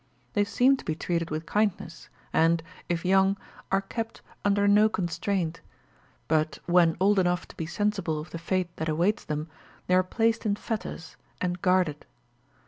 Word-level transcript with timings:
They 0.33 0.43
seem 0.43 0.77
to 0.77 0.83
be 0.83 0.95
treated 0.95 1.29
with 1.29 1.45
kindness, 1.45 2.09
and, 2.33 2.63
if 2.89 3.05
young, 3.05 3.37
are 3.71 3.81
kept 3.83 4.23
under 4.43 4.67
no 4.67 4.89
constraint; 4.89 5.61
but, 6.27 6.57
when 6.65 6.97
old 6.99 7.19
enough 7.19 7.47
to 7.49 7.55
be 7.55 7.67
sensible 7.67 8.19
of 8.19 8.31
the 8.31 8.39
fate 8.39 8.75
that 8.77 8.89
awaits 8.89 9.23
them, 9.23 9.47
they 9.85 9.93
are 9.93 10.01
placed 10.01 10.43
in 10.43 10.55
fetters, 10.55 11.17
and 11.39 11.61
guarded. 11.61 12.07